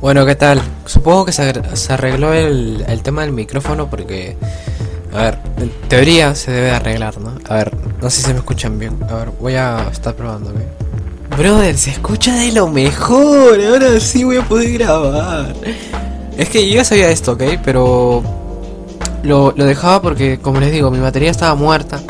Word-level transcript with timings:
Bueno, 0.00 0.26
¿qué 0.26 0.34
tal? 0.34 0.60
Supongo 0.84 1.24
que 1.24 1.32
se, 1.32 1.42
arregló 1.88 2.34
el, 2.34 2.84
el 2.86 3.02
tema 3.02 3.22
del 3.22 3.32
micrófono 3.32 3.88
porque, 3.88 4.36
a 5.12 5.22
ver, 5.22 5.38
en 5.56 5.70
teoría 5.88 6.34
se 6.34 6.50
debe 6.50 6.70
arreglar, 6.70 7.18
¿no? 7.18 7.32
A 7.48 7.54
ver, 7.54 7.74
no 8.02 8.10
sé 8.10 8.22
si 8.22 8.32
me 8.32 8.38
escuchan 8.38 8.78
bien. 8.78 8.98
A 9.08 9.14
ver, 9.14 9.30
voy 9.40 9.54
a 9.54 9.88
estar 9.90 10.14
probando, 10.14 10.50
¿ok? 10.50 11.36
Brother, 11.38 11.76
se 11.78 11.90
escucha 11.90 12.34
de 12.34 12.52
lo 12.52 12.68
mejor. 12.68 13.58
Ahora 13.60 13.98
sí 13.98 14.22
voy 14.22 14.36
a 14.36 14.42
poder 14.42 14.72
grabar. 14.74 15.54
Es 16.36 16.50
que 16.50 16.68
yo 16.68 16.76
ya 16.76 16.84
sabía 16.84 17.10
esto, 17.10 17.32
¿ok? 17.32 17.42
Pero 17.64 18.22
lo, 19.22 19.54
lo 19.56 19.64
dejaba 19.64 20.02
porque, 20.02 20.38
como 20.38 20.60
les 20.60 20.72
digo, 20.72 20.90
mi 20.90 20.98
batería 20.98 21.30
estaba 21.30 21.54
muerta. 21.54 22.00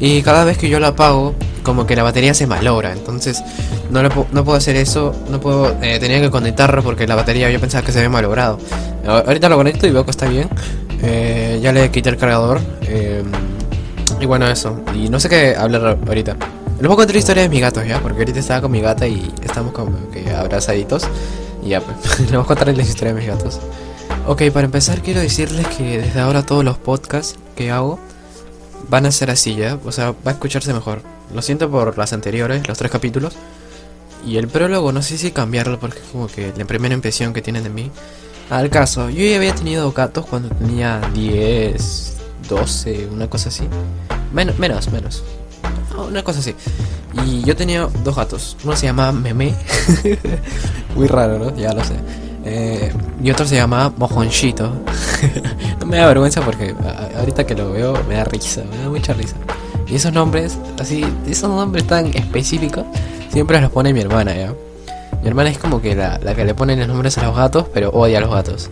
Y 0.00 0.22
cada 0.22 0.44
vez 0.44 0.56
que 0.56 0.70
yo 0.70 0.80
la 0.80 0.88
apago, 0.88 1.34
como 1.66 1.84
que 1.84 1.96
la 1.96 2.04
batería 2.04 2.32
se 2.32 2.46
malogra. 2.46 2.92
Entonces, 2.92 3.42
no, 3.90 4.00
lo 4.00 4.08
no 4.30 4.44
puedo 4.44 4.56
hacer 4.56 4.76
eso. 4.76 5.12
No 5.28 5.40
puedo. 5.40 5.76
eh, 5.82 5.98
tenía 5.98 6.20
que 6.20 6.30
conectarlo 6.30 6.80
porque 6.84 7.08
la 7.08 7.16
batería 7.16 7.50
yo 7.50 7.58
pensaba 7.60 7.84
que 7.84 7.90
se 7.90 7.98
había 7.98 8.08
malogrado. 8.08 8.58
Ahorita 9.04 9.48
lo 9.48 9.56
conecto 9.56 9.86
y 9.88 9.90
veo 9.90 10.04
que 10.04 10.12
está 10.12 10.26
bien. 10.28 10.48
Eh, 11.02 11.58
ya 11.60 11.72
le 11.72 11.90
quité 11.90 12.08
el 12.10 12.16
cargador. 12.16 12.60
eh, 12.82 13.24
y 14.20 14.26
bueno, 14.26 14.46
eso. 14.46 14.80
Y 14.94 15.08
no 15.08 15.18
sé 15.18 15.28
qué 15.28 15.56
hablar 15.56 15.98
ahorita. 16.06 16.36
Les 16.78 16.86
voy 16.86 16.92
a 16.94 16.96
contar 16.96 17.16
historia 17.16 17.42
de 17.42 17.48
mis 17.48 17.60
gatos, 17.60 17.84
¿ya? 17.86 17.98
Porque 18.00 18.18
ahorita 18.18 18.38
estaba 18.38 18.60
con 18.60 18.70
mi 18.70 18.80
gata 18.80 19.06
y 19.08 19.30
estamos 19.42 19.72
como 19.72 20.08
que 20.10 20.30
abrazaditos. 20.30 21.08
Y 21.64 21.70
ya, 21.70 21.80
pues. 21.80 22.20
Les 22.20 22.30
voy 22.30 22.40
a 22.42 22.44
contar 22.44 22.68
la 22.74 22.82
historia 22.82 23.12
de 23.12 23.20
mis 23.20 23.28
gatos. 23.28 23.58
Ok, 24.28 24.42
para 24.52 24.66
empezar 24.66 25.00
quiero 25.02 25.20
decirles 25.20 25.66
que 25.68 25.98
desde 26.00 26.20
ahora 26.20 26.42
todos 26.44 26.64
los 26.64 26.78
podcasts 26.78 27.36
que 27.56 27.70
hago 27.72 27.98
van 28.88 29.04
a 29.06 29.10
ser 29.10 29.30
así, 29.30 29.56
¿ya? 29.56 29.78
O 29.84 29.90
sea, 29.92 30.12
va 30.12 30.30
a 30.30 30.30
escucharse 30.30 30.72
mejor. 30.72 31.15
Lo 31.34 31.42
siento 31.42 31.70
por 31.70 31.96
las 31.98 32.12
anteriores, 32.12 32.66
los 32.68 32.78
tres 32.78 32.90
capítulos. 32.90 33.34
Y 34.26 34.38
el 34.38 34.48
prólogo, 34.48 34.92
no 34.92 35.02
sé 35.02 35.18
si 35.18 35.30
cambiarlo 35.30 35.78
porque 35.78 35.98
es 35.98 36.04
como 36.10 36.26
que 36.26 36.52
la 36.56 36.64
primera 36.64 36.94
impresión 36.94 37.32
que 37.32 37.42
tienen 37.42 37.62
de 37.62 37.70
mí. 37.70 37.90
Al 38.50 38.70
caso, 38.70 39.10
yo 39.10 39.24
ya 39.24 39.36
había 39.36 39.54
tenido 39.54 39.90
gatos 39.92 40.26
cuando 40.26 40.48
tenía 40.50 41.00
10, 41.14 42.14
12, 42.48 43.08
una 43.12 43.28
cosa 43.28 43.48
así. 43.50 43.64
Men- 44.32 44.54
menos, 44.58 44.90
menos. 44.90 45.22
Una 45.96 46.22
cosa 46.22 46.40
así. 46.40 46.54
Y 47.26 47.42
yo 47.42 47.56
tenía 47.56 47.88
dos 48.04 48.14
gatos. 48.16 48.56
Uno 48.64 48.76
se 48.76 48.86
llamaba 48.86 49.12
Meme. 49.12 49.54
Muy 50.94 51.06
raro, 51.06 51.38
¿no? 51.38 51.56
Ya 51.56 51.72
lo 51.72 51.82
sé. 51.84 51.94
Eh, 52.44 52.92
y 53.22 53.30
otro 53.30 53.46
se 53.46 53.56
llamaba 53.56 53.92
Mojonchito. 53.96 54.70
no 55.80 55.86
me 55.86 55.96
da 55.96 56.06
vergüenza 56.06 56.40
porque 56.42 56.74
ahorita 57.16 57.44
que 57.46 57.54
lo 57.54 57.72
veo 57.72 57.94
me 58.08 58.14
da 58.14 58.24
risa, 58.24 58.62
me 58.70 58.76
da 58.78 58.88
mucha 58.88 59.12
risa. 59.14 59.36
Y 59.86 59.94
esos 59.94 60.12
nombres, 60.12 60.58
así, 60.80 61.04
esos 61.26 61.50
nombres 61.50 61.86
tan 61.86 62.06
específicos, 62.06 62.84
siempre 63.30 63.60
los 63.60 63.70
pone 63.70 63.92
mi 63.92 64.00
hermana, 64.00 64.34
¿ya? 64.34 64.52
Mi 65.22 65.28
hermana 65.28 65.50
es 65.50 65.58
como 65.58 65.80
que 65.80 65.94
la, 65.94 66.18
la 66.22 66.34
que 66.34 66.44
le 66.44 66.54
pone 66.54 66.76
los 66.76 66.88
nombres 66.88 67.18
a 67.18 67.24
los 67.24 67.36
gatos, 67.36 67.66
pero 67.72 67.90
odia 67.90 68.18
a 68.18 68.20
los 68.20 68.30
gatos. 68.30 68.68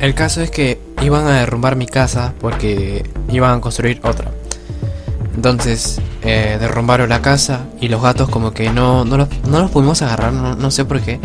El 0.00 0.14
caso 0.14 0.42
es 0.42 0.50
que 0.50 0.80
iban 1.02 1.26
a 1.26 1.40
derrumbar 1.40 1.76
mi 1.76 1.86
casa 1.86 2.34
porque 2.40 3.04
iban 3.30 3.58
a 3.58 3.60
construir 3.60 4.00
otra. 4.04 4.30
Entonces, 5.34 6.00
eh, 6.22 6.56
derrumbaron 6.58 7.08
la 7.08 7.22
casa 7.22 7.66
y 7.80 7.88
los 7.88 8.02
gatos 8.02 8.28
como 8.28 8.52
que 8.52 8.70
no, 8.70 9.04
no, 9.04 9.16
los, 9.16 9.28
no 9.48 9.60
los 9.60 9.70
pudimos 9.70 10.02
agarrar, 10.02 10.32
no, 10.32 10.56
no 10.56 10.70
sé 10.70 10.84
por 10.84 11.00
qué. 11.00 11.20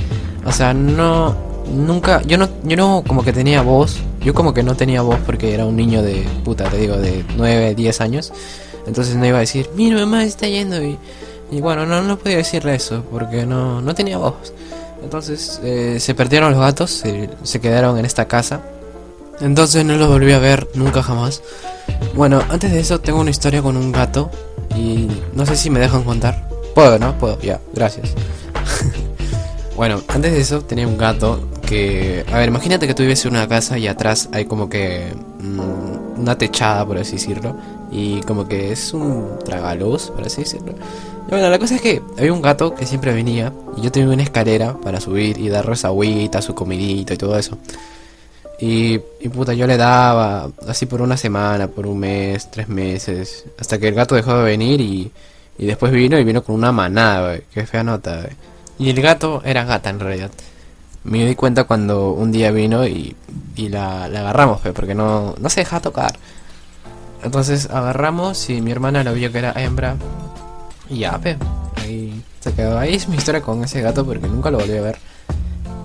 O 0.46 0.52
sea, 0.52 0.74
no, 0.74 1.36
nunca, 1.72 2.22
yo 2.22 2.38
no, 2.38 2.48
yo 2.64 2.78
no 2.78 3.04
como 3.08 3.24
que 3.24 3.34
tenía 3.34 3.62
voz, 3.62 4.00
yo 4.22 4.34
como 4.34 4.54
que 4.54 4.64
no 4.64 4.76
tenía 4.76 5.02
voz 5.02 5.18
porque 5.26 5.54
era 5.54 5.66
un 5.66 5.76
niño 5.76 6.02
de, 6.02 6.28
puta, 6.44 6.70
te 6.70 6.78
digo, 6.78 6.98
de 6.98 7.26
9, 7.38 7.76
10 7.76 8.02
años. 8.02 8.34
Entonces 8.88 9.16
no 9.16 9.26
iba 9.26 9.38
a 9.38 9.42
decir, 9.42 9.70
mira 9.76 9.98
mamá 9.98 10.24
está 10.24 10.48
yendo 10.48 10.84
y, 10.84 10.98
y 11.52 11.62
bueno, 11.62 11.86
no, 11.86 12.02
no 12.02 12.18
podía 12.18 12.38
decirle 12.38 12.76
eso 12.76 13.04
porque 13.10 13.46
no, 13.46 13.82
no 13.82 13.96
tenía 13.96 14.18
voz. 14.18 14.54
Entonces 15.04 15.60
eh, 15.64 15.98
se 16.00 16.16
perdieron 16.16 16.52
los 16.52 16.60
gatos, 16.60 16.92
se, 16.92 17.30
se 17.44 17.60
quedaron 17.60 17.98
en 17.98 18.06
esta 18.06 18.26
casa. 18.26 18.62
Entonces 19.42 19.84
no 19.86 19.98
los 19.98 20.08
volví 20.08 20.32
a 20.32 20.40
ver 20.40 20.68
nunca 20.76 21.04
jamás. 21.04 21.42
Bueno, 22.16 22.42
antes 22.50 22.72
de 22.72 22.80
eso 22.80 23.00
tengo 23.00 23.20
una 23.20 23.32
historia 23.32 23.62
con 23.62 23.76
un 23.76 23.92
gato 23.92 24.30
y 24.76 25.08
no 25.34 25.46
sé 25.46 25.56
si 25.56 25.70
me 25.70 25.80
dejan 25.80 26.04
contar. 26.04 26.48
Puedo, 26.74 26.98
¿no? 27.00 27.18
Puedo, 27.18 27.40
ya, 27.42 27.60
gracias. 27.74 28.14
bueno, 29.76 30.02
antes 30.08 30.32
de 30.32 30.40
eso 30.40 30.62
tenía 30.62 30.88
un 30.88 30.98
gato 30.98 31.50
que... 31.66 32.26
A 32.32 32.38
ver, 32.38 32.50
imagínate 32.50 32.88
que 32.88 32.94
tuviese 32.94 33.28
una 33.28 33.48
casa 33.48 33.78
y 33.78 33.88
atrás 33.88 34.30
hay 34.32 34.46
como 34.46 34.70
que... 34.70 35.14
una 36.24 36.38
techada, 36.38 36.86
por 36.86 36.98
así 36.98 37.14
decirlo. 37.14 37.56
Y 37.92 38.22
como 38.22 38.48
que 38.48 38.72
es 38.72 38.94
un 38.94 39.38
tragaluz, 39.46 40.10
por 40.10 40.26
así 40.26 40.42
decirlo. 40.42 40.74
Y 41.28 41.30
bueno, 41.30 41.50
la 41.50 41.60
cosa 41.60 41.76
es 41.76 41.82
que 41.82 42.02
había 42.18 42.34
un 42.34 42.42
gato 42.42 42.74
que 42.74 42.86
siempre 42.86 43.14
venía 43.14 43.54
y 43.78 43.82
yo 43.82 43.92
tenía 43.92 44.14
una 44.14 44.24
escalera 44.24 44.76
para 44.78 45.00
subir 45.00 45.38
y 45.38 45.50
darle 45.50 45.76
su 45.76 45.88
agüita, 45.88 46.42
su 46.42 46.56
comidita 46.56 47.14
y 47.14 47.18
todo 47.18 47.38
eso. 47.38 47.58
Y, 48.60 49.00
y 49.20 49.30
puta, 49.30 49.54
yo 49.54 49.68
le 49.68 49.78
daba 49.78 50.50
así 50.68 50.86
por 50.86 51.02
una 51.02 51.18
semana, 51.18 51.68
por 51.68 51.86
un 51.86 52.00
mes, 52.00 52.50
tres 52.50 52.70
meses, 52.70 53.46
hasta 53.60 53.78
que 53.78 53.90
el 53.90 53.96
gato 53.96 54.16
dejó 54.16 54.38
de 54.38 54.44
venir 54.44 54.80
y, 54.80 55.12
y 55.58 55.66
después 55.66 55.92
vino 55.92 56.18
y 56.18 56.24
vino 56.24 56.44
con 56.44 56.56
una 56.56 56.72
manada, 56.72 57.30
wey, 57.32 57.42
qué 57.54 57.66
fea 57.66 57.84
nota, 57.84 58.22
wey. 58.24 58.36
Y 58.80 58.90
el 58.90 59.02
gato 59.02 59.42
era 59.46 59.66
gata 59.66 59.90
en 59.90 60.00
realidad. 60.00 60.32
Me 61.04 61.26
di 61.26 61.36
cuenta 61.36 61.66
cuando 61.66 62.12
un 62.12 62.32
día 62.32 62.52
vino 62.52 62.88
y, 62.88 63.16
y 63.56 63.70
la, 63.70 64.08
la 64.08 64.22
agarramos, 64.22 64.64
wey, 64.64 64.74
porque 64.74 64.96
no, 64.96 65.36
no 65.40 65.50
se 65.50 65.62
deja 65.62 65.80
tocar. 65.80 66.14
Entonces 67.24 67.70
agarramos 67.70 68.50
y 68.50 68.62
mi 68.62 68.72
hermana 68.72 69.04
lo 69.04 69.14
vio 69.14 69.32
que 69.32 69.40
era 69.40 69.54
hembra. 69.56 69.96
Y 70.90 71.00
ya, 71.00 71.18
pe, 71.20 71.38
ahí 71.78 72.22
se 72.40 72.54
quedó. 72.54 72.78
Ahí 72.78 72.96
es 72.96 73.08
mi 73.08 73.16
historia 73.16 73.42
con 73.42 73.64
ese 73.64 73.82
gato 73.82 74.06
porque 74.06 74.28
nunca 74.28 74.52
lo 74.52 74.60
volví 74.60 74.78
a 74.78 74.82
ver. 74.82 74.98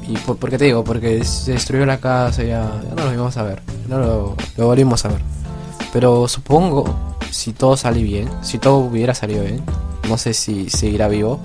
¿Y 0.08 0.16
por, 0.18 0.36
por 0.36 0.50
qué 0.50 0.58
te 0.58 0.64
digo? 0.64 0.82
Porque 0.84 1.24
se 1.24 1.52
destruyó 1.52 1.86
la 1.86 1.98
casa, 1.98 2.42
ya, 2.42 2.80
ya 2.82 2.94
no 2.94 3.04
lo 3.04 3.10
vimos 3.10 3.36
a 3.36 3.42
ver. 3.42 3.62
No 3.88 3.98
lo, 3.98 4.36
lo 4.56 4.66
volvimos 4.66 5.04
a 5.04 5.08
ver. 5.08 5.20
Pero 5.92 6.26
supongo, 6.28 7.16
si 7.30 7.52
todo 7.52 7.76
sale 7.76 8.02
bien, 8.02 8.28
si 8.42 8.58
todo 8.58 8.78
hubiera 8.78 9.14
salido 9.14 9.44
bien, 9.44 9.62
no 10.08 10.18
sé 10.18 10.34
si 10.34 10.70
seguirá 10.70 11.08
vivo. 11.08 11.40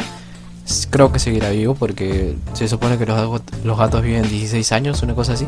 Creo 0.90 1.12
que 1.12 1.20
seguirá 1.20 1.50
vivo 1.50 1.76
porque 1.76 2.36
se 2.54 2.68
supone 2.68 2.98
que 2.98 3.06
los, 3.06 3.42
los 3.64 3.78
gatos 3.78 4.02
viven 4.02 4.24
16 4.24 4.72
años, 4.72 5.04
una 5.04 5.14
cosa 5.14 5.34
así. 5.34 5.46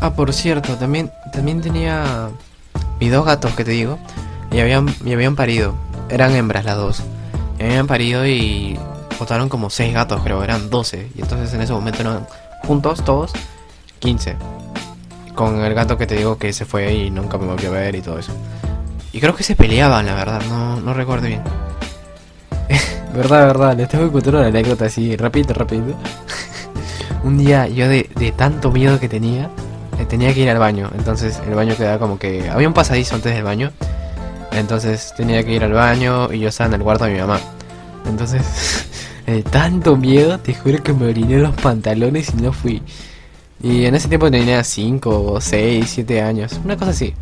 Ah, 0.00 0.14
por 0.14 0.32
cierto, 0.32 0.76
también, 0.76 1.10
también 1.32 1.60
tenía 1.60 2.30
mis 2.98 3.12
dos 3.12 3.26
gatos 3.26 3.52
que 3.54 3.64
te 3.64 3.72
digo. 3.72 3.98
Y 4.50 4.60
habían, 4.60 4.94
y 5.04 5.12
habían 5.12 5.36
parido. 5.36 5.74
Eran 6.08 6.34
hembras 6.34 6.64
las 6.64 6.76
dos. 6.76 7.02
Y 7.58 7.64
habían 7.64 7.86
parido 7.86 8.26
y 8.26 8.78
botaron 9.18 9.50
como 9.50 9.68
6 9.68 9.92
gatos, 9.92 10.22
creo, 10.22 10.42
eran 10.42 10.70
12. 10.70 11.10
Y 11.14 11.20
entonces 11.20 11.52
en 11.52 11.60
ese 11.60 11.72
momento 11.72 12.00
eran 12.00 12.26
juntos 12.64 13.04
todos 13.04 13.32
15. 13.98 14.36
Con 15.34 15.60
el 15.60 15.74
gato 15.74 15.98
que 15.98 16.06
te 16.06 16.16
digo 16.16 16.38
que 16.38 16.52
se 16.54 16.64
fue 16.64 16.92
y 16.94 17.10
nunca 17.10 17.36
me 17.36 17.46
volvió 17.46 17.68
a 17.68 17.72
ver 17.72 17.94
y 17.94 18.00
todo 18.00 18.18
eso. 18.18 18.32
Y 19.12 19.20
creo 19.20 19.36
que 19.36 19.42
se 19.42 19.54
peleaban, 19.54 20.06
la 20.06 20.14
verdad, 20.14 20.40
no, 20.48 20.80
no 20.80 20.94
recuerdo 20.94 21.26
bien. 21.26 21.42
verdad, 23.14 23.46
verdad, 23.46 23.76
les 23.76 23.88
tengo 23.88 24.06
que 24.06 24.12
contar 24.12 24.36
una 24.36 24.46
anécdota 24.46 24.86
así, 24.86 25.14
rápido, 25.16 25.52
rápido. 25.52 25.94
Un 27.24 27.36
día 27.36 27.68
yo 27.68 27.88
de, 27.88 28.08
de 28.16 28.32
tanto 28.32 28.70
miedo 28.70 28.98
que 28.98 29.08
tenía, 29.08 29.50
tenía 30.06 30.32
que 30.34 30.40
ir 30.40 30.50
al 30.50 30.58
baño. 30.58 30.90
Entonces 30.96 31.40
el 31.46 31.54
baño 31.54 31.76
quedaba 31.76 31.98
como 31.98 32.18
que... 32.18 32.48
Había 32.50 32.68
un 32.68 32.74
pasadizo 32.74 33.14
antes 33.16 33.34
del 33.34 33.44
baño. 33.44 33.72
Entonces 34.52 35.12
tenía 35.16 35.44
que 35.44 35.52
ir 35.52 35.64
al 35.64 35.72
baño 35.72 36.32
y 36.32 36.40
yo 36.40 36.48
estaba 36.48 36.68
en 36.68 36.74
el 36.74 36.82
cuarto 36.82 37.04
de 37.04 37.12
mi 37.12 37.18
mamá. 37.20 37.40
Entonces, 38.06 38.42
tanto 39.50 39.96
miedo, 39.96 40.38
te 40.38 40.54
juro 40.54 40.82
que 40.82 40.92
me 40.92 41.06
oriné 41.06 41.38
los 41.38 41.54
pantalones 41.54 42.32
y 42.36 42.42
no 42.42 42.52
fui. 42.52 42.82
Y 43.62 43.84
en 43.84 43.94
ese 43.94 44.08
tiempo 44.08 44.30
tenía 44.30 44.64
5, 44.64 45.38
6, 45.40 45.84
7 45.88 46.22
años, 46.22 46.58
una 46.64 46.76
cosa 46.76 46.90
así. 46.90 47.14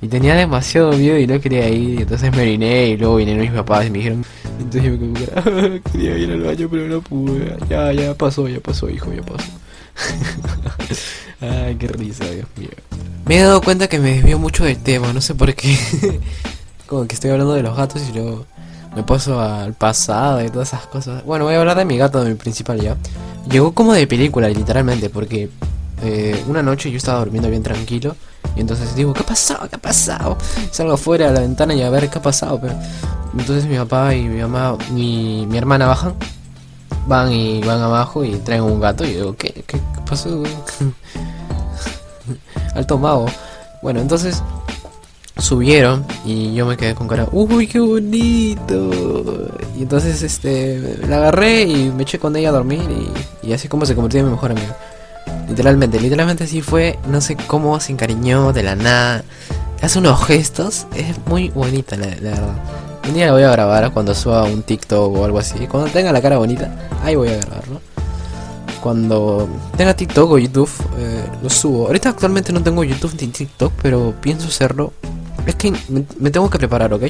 Y 0.00 0.06
tenía 0.06 0.34
demasiado 0.36 0.92
miedo 0.92 1.18
y 1.18 1.26
no 1.26 1.40
quería 1.40 1.68
ir. 1.68 2.02
Entonces 2.02 2.30
me 2.30 2.42
oriné 2.42 2.88
y 2.88 2.96
luego 2.96 3.16
vinieron 3.16 3.42
mis 3.42 3.50
papás 3.50 3.86
y 3.86 3.90
me 3.90 3.98
dijeron. 3.98 4.24
Entonces 4.60 4.82
yo 4.84 4.90
me 4.92 4.98
como 4.98 5.14
"Ah, 5.36 5.90
quería 5.92 6.16
ir 6.18 6.30
al 6.30 6.42
baño 6.42 6.68
pero 6.70 6.86
no 6.86 7.00
pude. 7.00 7.56
Ya, 7.68 7.92
ya 7.92 8.14
pasó, 8.14 8.46
ya 8.48 8.60
pasó, 8.60 8.88
hijo, 8.88 9.12
ya 9.12 9.22
pasó. 9.22 9.50
Ay, 11.40 11.76
qué 11.76 11.86
risa, 11.88 12.24
Dios 12.24 12.46
mío. 12.56 12.70
Me 13.26 13.38
he 13.38 13.42
dado 13.42 13.60
cuenta 13.60 13.88
que 13.88 13.98
me 13.98 14.14
desvío 14.14 14.38
mucho 14.38 14.64
del 14.64 14.78
tema, 14.78 15.12
no 15.12 15.20
sé 15.20 15.34
por 15.34 15.54
qué. 15.54 15.76
Como 16.86 17.06
que 17.06 17.14
estoy 17.14 17.30
hablando 17.30 17.54
de 17.54 17.62
los 17.62 17.76
gatos 17.76 18.02
y 18.08 18.12
luego 18.12 18.46
me 18.96 19.02
paso 19.02 19.40
al 19.40 19.74
pasado 19.74 20.42
y 20.42 20.48
todas 20.48 20.68
esas 20.68 20.86
cosas. 20.86 21.24
Bueno, 21.24 21.44
voy 21.44 21.54
a 21.54 21.60
hablar 21.60 21.76
de 21.76 21.84
mi 21.84 21.98
gato, 21.98 22.24
de 22.24 22.30
mi 22.30 22.36
principal 22.36 22.80
ya. 22.80 22.96
Llegó 23.50 23.72
como 23.72 23.92
de 23.92 24.06
película, 24.06 24.48
literalmente, 24.48 25.10
porque 25.10 25.50
eh, 26.02 26.42
una 26.48 26.62
noche 26.62 26.90
yo 26.90 26.96
estaba 26.96 27.18
durmiendo 27.20 27.50
bien 27.50 27.62
tranquilo 27.62 28.16
y 28.56 28.60
entonces 28.60 28.94
digo, 28.94 29.12
¿qué 29.12 29.20
ha 29.20 29.26
pasado? 29.26 29.68
¿Qué 29.68 29.76
ha 29.76 29.78
pasado? 29.78 30.38
Salgo 30.70 30.94
afuera 30.94 31.28
a 31.28 31.32
la 31.32 31.40
ventana 31.40 31.74
y 31.74 31.82
a 31.82 31.90
ver 31.90 32.08
qué 32.08 32.18
ha 32.18 32.22
pasado. 32.22 32.58
Pero... 32.60 32.74
Entonces 33.38 33.66
mi 33.66 33.76
papá 33.76 34.14
y 34.14 34.22
mi 34.22 34.40
mamá, 34.40 34.76
mi, 34.90 35.46
mi 35.46 35.58
hermana 35.58 35.86
bajan, 35.86 36.14
van 37.06 37.30
y 37.30 37.60
van 37.62 37.80
abajo 37.80 38.24
y 38.24 38.36
traen 38.36 38.62
un 38.62 38.80
gato 38.80 39.04
y 39.04 39.14
digo, 39.14 39.36
¿qué, 39.36 39.52
qué, 39.66 39.78
qué 39.78 40.00
pasó? 40.08 40.42
güey?" 42.28 42.38
Alto 42.74 42.98
mago. 42.98 43.26
Bueno, 43.82 44.00
entonces 44.00 44.42
subieron 45.38 46.04
y 46.24 46.52
yo 46.54 46.66
me 46.66 46.76
quedé 46.76 46.94
con 46.94 47.08
cara, 47.08 47.28
uy, 47.32 47.66
qué 47.66 47.80
bonito. 47.80 48.90
Y 49.76 49.82
entonces 49.82 50.22
este 50.22 50.98
la 51.08 51.16
agarré 51.18 51.62
y 51.62 51.90
me 51.90 52.02
eché 52.02 52.18
con 52.18 52.34
ella 52.36 52.48
a 52.48 52.52
dormir 52.52 52.82
y, 53.42 53.52
así 53.52 53.68
como 53.68 53.86
se 53.86 53.94
convirtió 53.94 54.20
en 54.20 54.26
mi 54.26 54.32
mejor 54.32 54.50
amigo. 54.50 54.74
Literalmente, 55.48 56.00
literalmente 56.00 56.44
así 56.44 56.60
fue, 56.60 56.98
no 57.08 57.20
sé 57.20 57.36
cómo 57.36 57.78
se 57.80 57.92
encariñó 57.92 58.52
de 58.52 58.62
la 58.62 58.76
nada. 58.76 59.24
Hace 59.80 60.00
unos 60.00 60.24
gestos, 60.26 60.86
es 60.96 61.16
muy 61.26 61.50
bonita 61.50 61.96
la 61.96 62.08
verdad. 62.08 62.38
Un 63.06 63.14
día 63.14 63.26
la 63.26 63.32
voy 63.32 63.44
a 63.44 63.50
grabar 63.50 63.90
cuando 63.92 64.14
suba 64.14 64.44
un 64.44 64.62
TikTok 64.62 65.16
o 65.16 65.24
algo 65.24 65.38
así. 65.38 65.66
Cuando 65.66 65.88
tenga 65.90 66.12
la 66.12 66.20
cara 66.20 66.36
bonita, 66.36 66.70
ahí 67.02 67.14
voy 67.14 67.28
a 67.28 67.36
grabarlo. 67.36 67.80
Cuando 68.80 69.48
tenga 69.76 69.94
TikTok 69.94 70.30
o 70.30 70.38
YouTube, 70.38 70.70
eh, 70.98 71.24
lo 71.42 71.50
subo. 71.50 71.86
Ahorita 71.86 72.10
actualmente 72.10 72.52
no 72.52 72.62
tengo 72.62 72.84
YouTube 72.84 73.14
ni 73.20 73.28
TikTok, 73.28 73.72
pero 73.82 74.14
pienso 74.20 74.48
hacerlo. 74.48 74.92
Es 75.46 75.54
que 75.54 75.72
me, 76.18 76.30
tengo 76.30 76.48
que 76.50 76.58
preparar, 76.58 76.92
¿ok? 76.92 77.04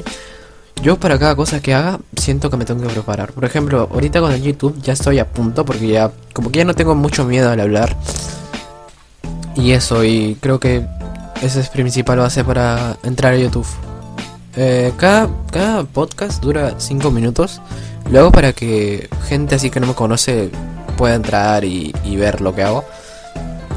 Yo 0.81 0.97
para 0.97 1.19
cada 1.19 1.35
cosa 1.35 1.61
que 1.61 1.73
haga 1.73 1.99
siento 2.15 2.49
que 2.49 2.57
me 2.57 2.65
tengo 2.65 2.81
que 2.81 2.89
preparar. 2.89 3.33
Por 3.33 3.45
ejemplo, 3.45 3.89
ahorita 3.91 4.21
con 4.21 4.31
el 4.31 4.41
YouTube 4.41 4.81
ya 4.81 4.93
estoy 4.93 5.19
a 5.19 5.27
punto 5.27 5.65
porque 5.65 5.87
ya 5.87 6.11
como 6.33 6.51
que 6.51 6.59
ya 6.59 6.65
no 6.65 6.73
tengo 6.73 6.95
mucho 6.95 7.25
miedo 7.25 7.51
al 7.51 7.59
hablar. 7.59 7.95
Y 9.55 9.71
eso, 9.71 10.03
y 10.05 10.37
creo 10.39 10.59
que 10.59 10.85
ese 11.41 11.59
es 11.59 11.69
principal 11.69 12.19
base 12.19 12.43
para 12.43 12.97
entrar 13.03 13.33
a 13.33 13.37
YouTube. 13.37 13.67
Eh, 14.55 14.93
cada, 14.97 15.29
cada 15.51 15.83
podcast 15.83 16.41
dura 16.41 16.75
5 16.77 17.11
minutos. 17.11 17.61
Luego 18.11 18.31
para 18.31 18.53
que 18.53 19.09
gente 19.27 19.55
así 19.55 19.69
que 19.69 19.79
no 19.79 19.87
me 19.87 19.93
conoce 19.93 20.49
pueda 20.99 21.15
entrar 21.15 21.63
y, 21.63 21.93
ver 22.17 22.41
lo 22.41 22.53
que 22.53 22.61
hago. 22.61 22.83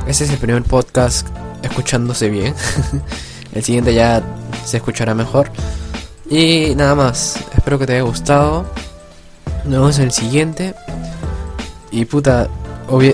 Ese 0.09 0.25
es 0.25 0.31
el 0.31 0.39
primer 0.39 0.65
podcast 0.65 1.29
escuchándose 1.63 2.29
bien. 2.29 2.53
el 3.55 3.63
siguiente 3.63 3.95
ya 3.95 4.21
se 4.65 4.79
escuchará 4.79 5.15
mejor. 5.15 5.49
Y 6.29 6.75
nada 6.75 6.97
más, 6.97 7.37
espero 7.55 7.79
que 7.79 7.87
te 7.87 7.93
haya 7.93 8.03
gustado. 8.03 8.67
Nos 9.63 9.73
vemos 9.73 9.99
en 9.99 10.07
el 10.07 10.11
siguiente. 10.11 10.75
Y 11.93 12.07
puta, 12.07 12.49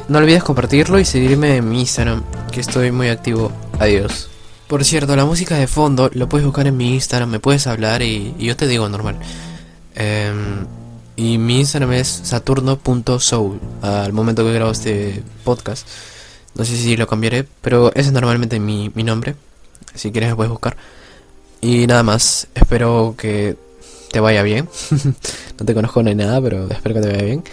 no 0.09 0.19
olvides 0.19 0.43
compartirlo 0.43 0.99
y 0.99 1.05
seguirme 1.05 1.57
en 1.57 1.69
mi 1.69 1.81
Instagram, 1.81 2.23
que 2.51 2.61
estoy 2.61 2.91
muy 2.91 3.11
activo. 3.11 3.53
Adiós. 3.79 4.31
Por 4.69 4.87
cierto, 4.87 5.17
la 5.17 5.27
música 5.27 5.57
de 5.57 5.67
fondo 5.67 6.09
lo 6.15 6.31
puedes 6.31 6.47
buscar 6.47 6.67
en 6.67 6.79
mi 6.79 6.95
Instagram, 6.95 7.29
me 7.29 7.41
puedes 7.41 7.67
hablar 7.67 8.01
y, 8.01 8.35
yo 8.39 8.57
te 8.57 8.67
digo 8.67 8.89
normal. 8.89 9.19
Eh, 9.97 10.33
y 11.19 11.37
mi 11.37 11.59
Instagram 11.59 11.95
es 11.95 12.07
saturno.soul 12.07 13.59
al 13.83 14.13
momento 14.13 14.45
que 14.45 14.53
grabo 14.53 14.71
este 14.71 15.25
podcast. 15.43 15.87
No 16.55 16.65
sé 16.65 16.77
si 16.77 16.97
lo 16.97 17.09
cambiaré, 17.09 17.45
pero 17.61 17.91
ese 17.91 18.09
es 18.09 18.13
normalmente 18.13 18.61
mi, 18.61 18.93
mi 18.95 19.03
nombre. 19.03 19.35
Si 19.97 20.13
quieres 20.13 20.31
me 20.31 20.37
puedes 20.37 20.51
buscar. 20.51 20.77
Y 21.61 21.89
nada 21.89 22.05
más, 22.05 22.47
espero 22.55 23.17
que 23.19 23.57
te 24.13 24.21
vaya 24.21 24.45
bien. 24.45 24.69
no 25.59 25.67
te 25.67 25.75
conozco 25.75 26.05
ni 26.05 26.15
nada, 26.15 26.41
pero 26.41 26.71
espero 26.71 26.95
que 26.95 27.01
te 27.01 27.09
vaya 27.09 27.25
bien. 27.25 27.45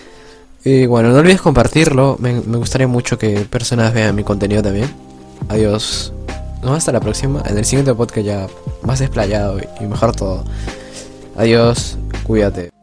Y 0.64 0.86
bueno, 0.86 1.10
no 1.10 1.18
olvides 1.18 1.42
compartirlo. 1.42 2.18
Me, 2.20 2.34
me 2.42 2.58
gustaría 2.58 2.88
mucho 2.88 3.18
que 3.18 3.40
personas 3.50 3.96
vean 3.96 4.14
mi 4.14 4.24
contenido 4.24 4.62
también. 4.62 4.94
Adiós. 5.50 6.14
No, 6.62 6.76
hasta 6.76 6.92
la 6.92 7.00
próxima. 7.00 7.42
En 7.48 7.58
el 7.58 7.66
siguiente 7.66 7.96
podcast 7.96 8.28
ya 8.28 8.48
más 8.84 9.00
desplayado 9.00 9.58
y 9.82 9.86
mejor 9.86 10.16
todo. 10.16 10.46
Adiós. 11.36 11.98
Cuídate. 12.24 12.75